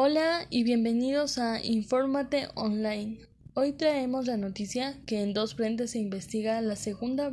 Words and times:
Hola 0.00 0.46
y 0.48 0.62
bienvenidos 0.62 1.38
a 1.38 1.60
Infórmate 1.60 2.46
Online. 2.54 3.18
Hoy 3.54 3.72
traemos 3.72 4.28
la 4.28 4.36
noticia 4.36 4.96
que 5.06 5.22
en 5.22 5.34
dos 5.34 5.56
frentes 5.56 5.90
se 5.90 5.98
investiga 5.98 6.60
la 6.60 6.76
segunda 6.76 7.32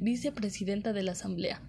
vicepresidenta 0.00 0.92
de 0.92 1.04
la 1.04 1.12
Asamblea. 1.12 1.62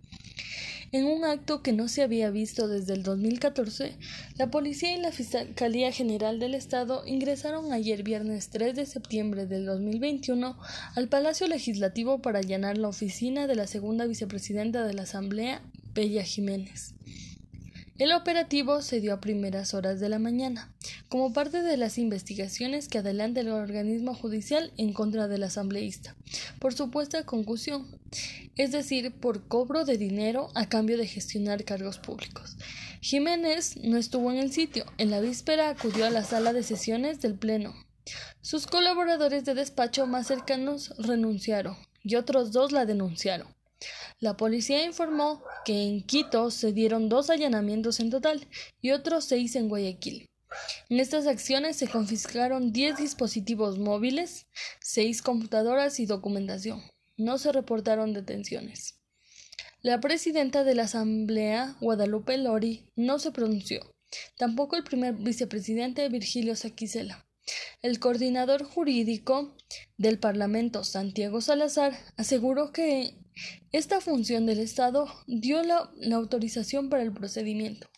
En 0.91 1.05
un 1.05 1.25
acto 1.25 1.61
que 1.61 1.73
no 1.73 1.87
se 1.87 2.01
había 2.01 2.31
visto 2.31 2.67
desde 2.67 2.93
el 2.93 3.03
2014, 3.03 3.93
la 4.35 4.49
Policía 4.49 4.97
y 4.97 4.99
la 4.99 5.11
Fiscalía 5.11 5.91
General 5.91 6.39
del 6.39 6.55
Estado 6.55 7.03
ingresaron 7.05 7.71
ayer 7.71 8.01
viernes 8.01 8.49
3 8.49 8.75
de 8.75 8.87
septiembre 8.87 9.45
del 9.45 9.67
2021 9.67 10.57
al 10.95 11.07
Palacio 11.07 11.45
Legislativo 11.45 12.23
para 12.23 12.39
allanar 12.39 12.79
la 12.79 12.87
oficina 12.87 13.45
de 13.45 13.53
la 13.53 13.67
segunda 13.67 14.07
vicepresidenta 14.07 14.87
de 14.87 14.95
la 14.95 15.03
Asamblea, 15.03 15.61
Bella 15.93 16.23
Jiménez. 16.23 16.95
El 17.97 18.13
operativo 18.13 18.81
se 18.81 18.99
dio 18.99 19.13
a 19.13 19.21
primeras 19.21 19.73
horas 19.73 19.99
de 19.99 20.09
la 20.09 20.17
mañana, 20.17 20.73
como 21.07 21.33
parte 21.33 21.61
de 21.61 21.77
las 21.77 21.97
investigaciones 21.97 22.87
que 22.87 22.97
adelanta 22.97 23.41
el 23.41 23.49
organismo 23.49 24.15
judicial 24.15 24.71
en 24.77 24.93
contra 24.93 25.27
del 25.27 25.43
asambleísta, 25.43 26.15
por 26.59 26.73
supuesta 26.73 27.25
concusión, 27.25 27.87
es 28.55 28.71
decir, 28.71 29.11
por 29.13 29.47
cobro 29.47 29.85
de 29.85 29.97
dinero 29.97 30.49
a 30.55 30.67
cambio 30.67 30.97
de 30.97 31.05
gestionar 31.05 31.63
cargos 31.63 31.99
públicos. 31.99 32.57
Jiménez 33.01 33.77
no 33.77 33.97
estuvo 33.97 34.31
en 34.31 34.37
el 34.37 34.51
sitio, 34.51 34.85
en 34.97 35.11
la 35.11 35.21
víspera 35.21 35.69
acudió 35.69 36.05
a 36.05 36.11
la 36.11 36.23
sala 36.23 36.53
de 36.53 36.63
sesiones 36.63 37.21
del 37.21 37.35
Pleno. 37.35 37.73
Sus 38.41 38.67
colaboradores 38.67 39.45
de 39.45 39.53
despacho 39.53 40.07
más 40.07 40.27
cercanos 40.27 40.93
renunciaron 40.97 41.77
y 42.03 42.15
otros 42.15 42.51
dos 42.51 42.71
la 42.71 42.85
denunciaron. 42.85 43.47
La 44.19 44.37
policía 44.37 44.85
informó 44.85 45.43
que 45.65 45.83
en 45.83 46.03
Quito 46.03 46.51
se 46.51 46.73
dieron 46.73 47.09
dos 47.09 47.29
allanamientos 47.29 47.99
en 47.99 48.09
total 48.09 48.47
y 48.81 48.91
otros 48.91 49.25
seis 49.25 49.55
en 49.55 49.69
Guayaquil. 49.69 50.27
En 50.89 50.99
estas 50.99 51.27
acciones 51.27 51.77
se 51.77 51.87
confiscaron 51.87 52.73
diez 52.73 52.97
dispositivos 52.97 53.79
móviles, 53.79 54.47
seis 54.79 55.21
computadoras 55.21 55.99
y 55.99 56.05
documentación. 56.05 56.81
No 57.17 57.37
se 57.37 57.51
reportaron 57.51 58.13
detenciones. 58.13 58.99
La 59.81 59.99
presidenta 59.99 60.63
de 60.63 60.75
la 60.75 60.83
Asamblea, 60.83 61.75
Guadalupe 61.81 62.37
Lori, 62.37 62.85
no 62.95 63.17
se 63.17 63.31
pronunció. 63.31 63.91
Tampoco 64.37 64.75
el 64.75 64.83
primer 64.83 65.15
vicepresidente 65.15 66.07
Virgilio 66.09 66.55
Saquicela. 66.55 67.25
El 67.81 67.97
coordinador 67.99 68.63
jurídico 68.63 69.55
del 69.97 70.19
Parlamento, 70.19 70.83
Santiago 70.83 71.41
Salazar, 71.41 71.97
aseguró 72.15 72.71
que 72.71 73.15
esta 73.71 74.01
función 74.01 74.45
del 74.45 74.59
Estado 74.59 75.07
dio 75.25 75.63
la, 75.63 75.89
autorización 76.13 76.89
para 76.89 77.01
el 77.01 77.11
procedimiento. 77.11 77.89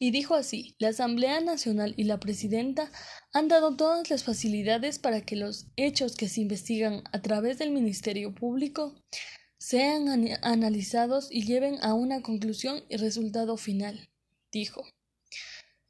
Y 0.00 0.10
dijo 0.10 0.34
así, 0.34 0.74
la 0.80 0.88
Asamblea 0.88 1.40
Nacional 1.40 1.94
y 1.96 2.02
la 2.02 2.18
Presidenta 2.18 2.90
han 3.32 3.46
dado 3.46 3.76
todas 3.76 4.10
las 4.10 4.24
facilidades 4.24 4.98
para 4.98 5.20
que 5.20 5.36
los 5.36 5.68
hechos 5.76 6.16
que 6.16 6.28
se 6.28 6.40
investigan 6.40 7.04
a 7.12 7.22
través 7.22 7.58
del 7.58 7.70
Ministerio 7.70 8.34
Público 8.34 8.96
sean 9.56 10.08
analizados 10.42 11.28
y 11.30 11.46
lleven 11.46 11.78
a 11.82 11.94
una 11.94 12.22
conclusión 12.22 12.82
y 12.88 12.96
resultado 12.96 13.56
final, 13.56 14.08
dijo. 14.50 14.84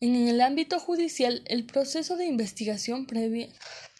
En 0.02 0.16
el 0.16 0.40
ámbito 0.40 0.80
judicial, 0.80 1.42
el 1.46 1.64
proceso 1.64 2.16
de 2.16 2.26
investigación 2.26 3.06
previa 3.06 3.46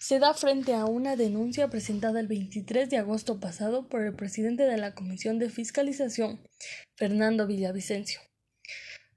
se 0.00 0.18
da 0.18 0.34
frente 0.34 0.74
a 0.74 0.84
una 0.84 1.14
denuncia 1.14 1.70
presentada 1.70 2.18
el 2.18 2.26
23 2.26 2.90
de 2.90 2.96
agosto 2.96 3.38
pasado 3.38 3.88
por 3.88 4.02
el 4.02 4.12
presidente 4.12 4.64
de 4.64 4.78
la 4.78 4.96
Comisión 4.96 5.38
de 5.38 5.48
Fiscalización, 5.48 6.40
Fernando 6.96 7.46
Villavicencio. 7.46 8.20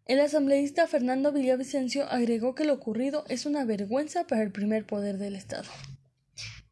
El 0.05 0.19
asambleísta 0.19 0.86
Fernando 0.86 1.31
Villavicencio 1.31 2.05
agregó 2.08 2.53
que 2.53 2.66
lo 2.66 2.73
ocurrido 2.73 3.25
es 3.30 3.47
una 3.47 3.66
vergüenza 3.66 4.27
para 4.27 4.44
el 4.44 4.52
primer 4.52 4.86
poder 4.86 5.17
del 5.17 5.36
Estado. 5.36 5.72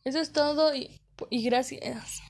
Eso 0.03 0.19
es 0.19 0.31
todo 0.31 0.75
y, 0.75 1.01
y 1.31 1.43
gracias. 1.43 2.21